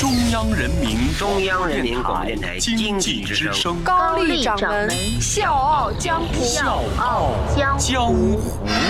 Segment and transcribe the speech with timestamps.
[0.00, 3.52] 中央人民中央人民广播电台经济之声。
[3.52, 4.88] 声，高丽掌门
[5.20, 6.42] 笑傲江湖。
[6.42, 7.84] 笑傲江湖。
[7.84, 8.38] 江湖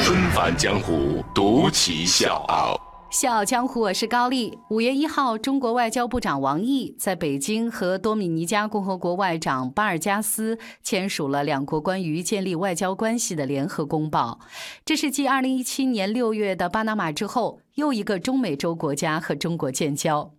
[0.05, 2.81] 纷繁江湖，独骑笑傲。
[3.11, 4.57] 笑傲江湖，我是高丽。
[4.69, 14.39] 五月一号，中国外交部长王毅在北京和多米尼加共和国外长巴尔加斯签署了两国关于建立外交关系的联合公报。
[14.85, 20.31] 这是继2017年6月的巴拿马之后，又一个中美洲国家和中国建交。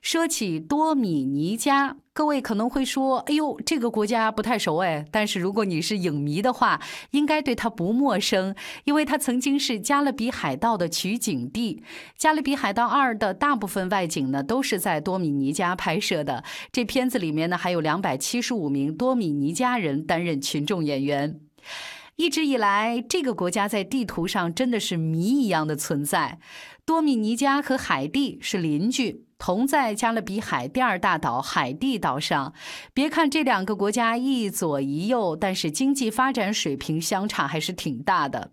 [0.00, 6.80] 说起多米尼加，各位可能会说：“哎呦，这个国家不太熟哎。”但是如果你是影迷的话，
[7.12, 11.76] 应该对它不陌生，因为它曾经是《加勒比海盗》的取景地。
[12.16, 16.42] 《加勒比海盗二》的大部分外景呢，都是在多米尼加拍摄的。
[16.72, 21.38] 这片子里面呢，还有两百七十五名多米尼加人担任群众演员。
[22.16, 26.40] 一直以来，这个国家在地图上真的是谜一样的存在。
[26.84, 32.54] 多米尼加和海地是邻居，同在加勒比海第二大岛海地岛上。
[32.94, 38.52] 别看这两个国家一左一右，但是经济发展水平相差还是挺大的。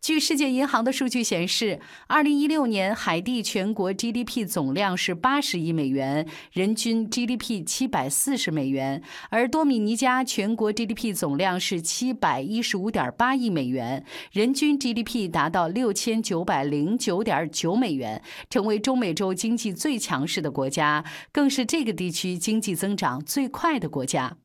[0.00, 24.36] 据世界银行的数据显示，二零一六年海地全国 GDP 总量是八十亿美元，人均 GDP 七百四十美元；而多米尼加全国 GDP 总量是七百一十五点八亿美元，人均 GDP 达到六千九百零九点九美元，成为中美洲经济最强势的国家，更是这个地区经济增长最快的国家。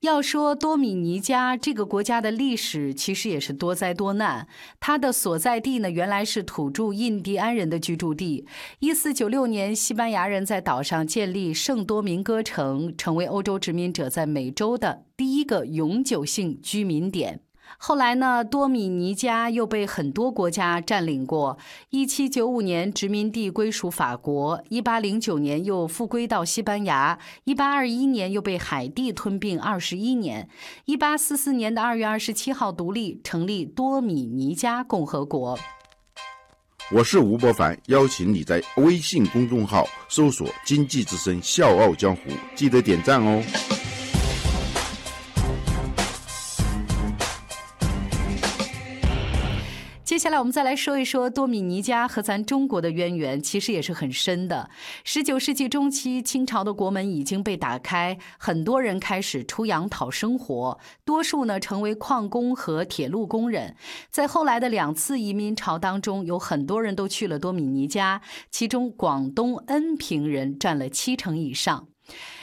[0.00, 4.46] 要说多米尼加这个国家的历史，其实也是多灾多难。
[4.78, 8.46] 它的所在地呢，原来是土著印第安人的居住地。
[8.78, 17.40] 一四九六年，西班牙人在岛上建立圣多明戈城，成为欧洲殖民者在美洲的第一个永久性居民点。
[17.76, 21.58] 后来呢，多米尼加又被很多国家占领过。
[21.90, 30.46] 一七九五年，殖民地归属法国；一八零九年又复归到西班牙；一八二一年又被海地吞并二十一年；
[30.86, 35.58] 一八四四年的二月二十七号独立，成立多米尼加共和国。
[36.90, 42.22] 我是吴伯凡，邀请你在微信公众号搜索“经济之声笑傲江湖”，
[42.56, 43.42] 记得点赞哦。
[50.18, 54.68] 接下来我们再来说一说多米尼加和咱中国的渊源，其实也是很深的。
[55.04, 63.76] 十九世纪中期，清朝的国门已经被打开，很多人开始出洋讨生活，多数呢成为矿工和铁路工人。
[64.10, 71.86] 在后来的两次移民潮当中，有很多人都去了多米尼加，其中广东恩平人占了七成以上。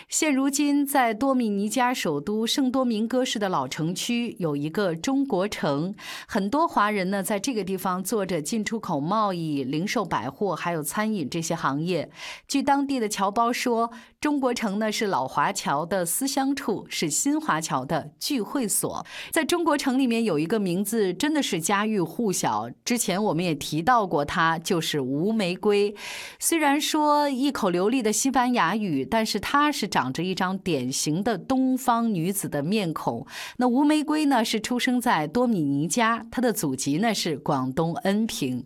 [0.08, 5.96] 现如今，在多米尼加首都圣多明戈市的老城区有一个中国城，
[6.28, 12.10] 很多华人呢在这个地方做着进出口贸易、零售百货还有餐饮这些行业。
[12.48, 19.06] 据当地的侨胞说，中国城呢是老华侨的思乡处，是新华侨的聚会所。
[19.32, 25.96] 在中国城里面有一个名字真的是家喻户晓，之前我们也提到过它，就是吴玫瑰。
[26.40, 33.26] 虽然说一口流利的西班牙语，但是它是长着一张典型的东方女子的面孔。
[33.56, 38.66] 那吴玫瑰呢，是出生在多米尼加，她的祖籍呢是广东恩平。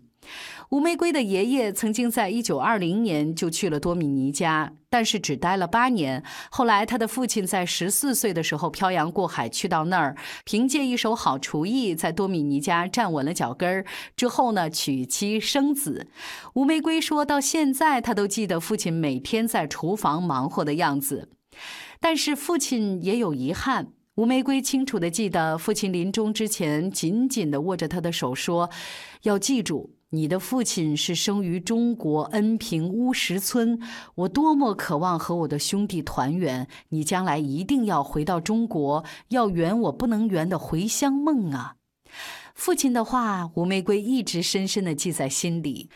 [0.70, 6.24] 吴玫瑰的爷爷曾经在一九二零年就去了多米尼加，但是只待了八年。
[6.52, 10.16] 后来，他的父亲在十四岁的时候漂洋过海去到那儿，
[10.46, 13.84] 凭借一手好厨艺，在多米尼加站稳了脚跟儿。
[14.16, 16.08] 之后呢，娶妻生子。
[16.54, 21.30] 吴玫瑰说到现在，他都记得父亲每天在厨房忙活的样子。
[22.00, 23.94] 但是父亲也有遗憾。
[24.16, 28.70] 吴玫瑰清楚地记得，父亲临终之前紧紧地握着她的手说
[29.24, 33.80] ：“要记住，你的父亲是生于中国恩平乌石村，
[34.16, 36.68] 我多么渴望和我的兄弟团圆！
[36.90, 41.76] 你将来一定要回到中国，要圆我不能圆的回乡梦啊！”
[42.56, 45.92] 父亲的话，吴玫瑰一直深深的记在心里。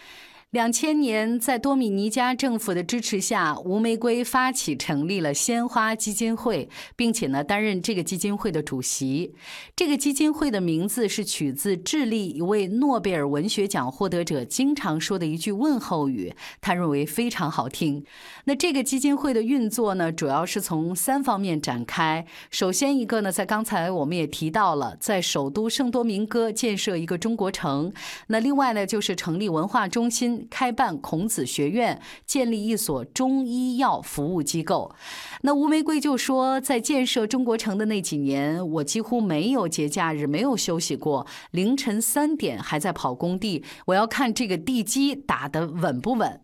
[0.54, 9.34] 两千年，在多米尼加政府的支持下，吴玫瑰发起成立了鲜花基金会，并且呢担任这个基金会的主席。
[9.76, 18.06] 这个基金会的名字是取自智利一位诺贝尔文学奖获得者经常说的一句问候语，他认为非常好听。
[18.44, 22.28] 那这个基金会的运作呢，主要是从三方面展开。
[22.52, 27.92] 首先一个呢，在刚才我们也提到了，在首都圣多明哥建设一个中国城。
[28.28, 30.43] 那另外呢，就是成立文化中心。
[30.50, 34.94] 开办孔子学院，建立一所中医药服务机构。
[35.42, 46.42] 那吴玫瑰就说，在建设中国城的那几年，我几乎没有节假日，没有休息过，凌晨三点还在跑工地，我要看这个地基打得稳不稳。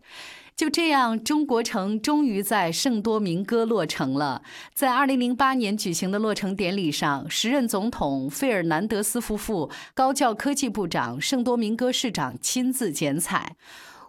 [0.60, 4.42] 就这样，中国城终于在圣多明哥落成了。
[4.74, 13.56] 在2008年举行的落成典礼上，时任总统费尔南德斯夫妇、高教科技部长、圣多明哥市长亲自剪彩。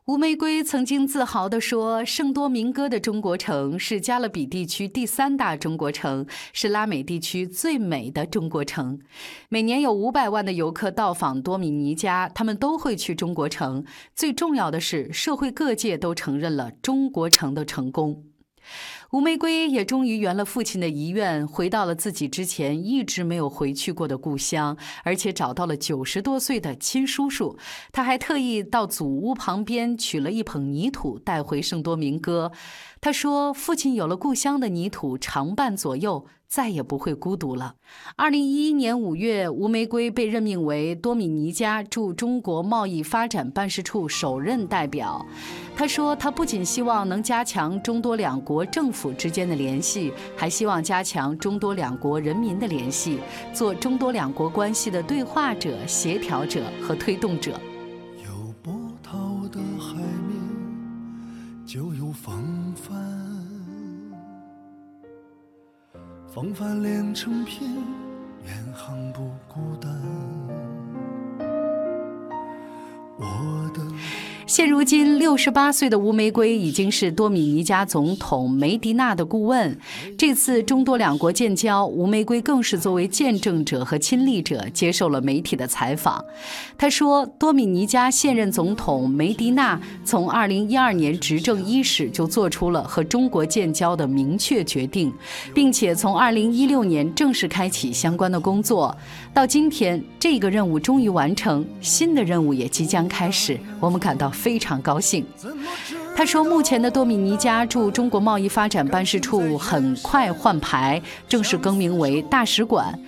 [0.06, 8.98] 吴玫瑰曾经自豪地说：“圣多明哥的中国城是加勒比地区第三大中国城，是拉美地区最美的中国城。
[9.50, 13.84] 每年有五百万的游客到访多米尼加，他们都会去中国城。
[14.14, 18.24] 最重要的是，社会各界都承认了中国城的成功。”
[19.12, 27.58] 吴玫瑰也终于圆了父亲的遗愿，回到了自己之前一直没有回去过的故乡，而且找到了九十多岁的亲叔叔。
[27.90, 32.52] 他还特意到祖屋旁边取了一捧泥土带回圣多明哥。
[33.00, 37.76] 他说：“父亲有了故乡的泥土常伴左右。”再也不会孤独了。
[38.16, 45.24] 二零一一年五月，吴玫瑰被任命为多米尼加驻中国贸易发展办事处首任代表。
[45.76, 53.18] 他说：“他不仅希望能加强中多两国政府府之间的联系，还希望加强中多两国人民的联系，
[53.54, 57.58] 做中多两国关系的对话者、协调者和推动者。”
[58.22, 58.30] 有
[58.62, 58.70] 波
[59.02, 59.16] 涛
[59.48, 59.96] 的海，
[61.66, 63.00] 就有风帆。
[66.28, 67.70] 风帆连成片，
[68.44, 69.90] 远航不孤单。
[73.18, 73.80] 我的。
[74.50, 79.78] 现如今，六十八岁的吴玫瑰已经是多米尼加总统梅迪纳的顾问。
[80.18, 86.24] 这次中多两国建交，吴玫瑰更是作为见证者和亲历者接受了媒体的采访。
[86.76, 95.12] 他说：“多米尼加现任总统梅迪纳从二零一二年执政伊始就做出了和中国建交的明确决定，
[95.54, 98.96] 并且从二零一六年正式开启相关的工作。
[99.32, 103.56] 到今天，这个任务终于完成，新的任务也即将开始。
[103.78, 105.24] 我们感到。”非常高兴，
[106.16, 112.98] 他说：“目前的多米尼加驻中国贸易发展办事处很快换牌，正式更名为大使馆。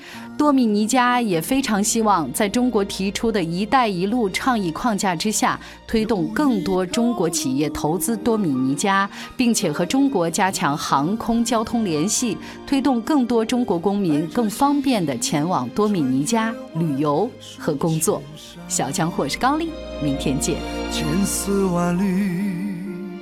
[0.43, 5.57] 多米尼加也非常希望在中国提出的一带一路倡议框架之下，
[5.87, 12.37] 推动更多中国企业投资多米尼加，并且和中国加强航空交通联系，
[12.67, 18.21] 推动更多中国公民更方便地前往多米尼加旅游和工作。”
[18.67, 19.69] 小江或是高丽，
[20.03, 20.57] 明天见。
[20.91, 23.21] 千丝万缕，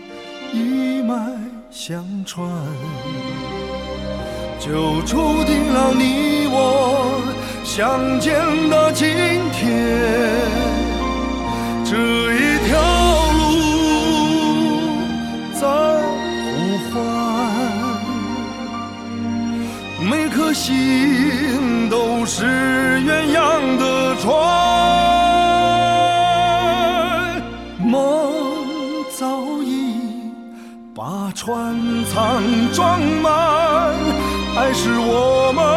[0.54, 1.14] 一脉
[1.70, 2.48] 相传，
[4.60, 7.22] 就注定了你我
[7.64, 8.34] 相见
[8.68, 9.08] 的今
[9.54, 9.58] 天。
[11.82, 11.96] 这
[12.34, 12.78] 一条
[13.38, 13.40] 路
[15.54, 15.66] 在
[16.52, 16.94] 呼唤，
[20.08, 22.44] 每颗心都是
[23.06, 23.40] 鸳鸯
[23.78, 24.28] 的船。
[27.82, 27.90] 梦
[29.18, 29.24] 早
[29.64, 29.96] 已
[30.94, 31.74] 把船
[32.12, 32.42] 舱
[32.74, 33.30] 装满，
[34.60, 35.69] 还是我们。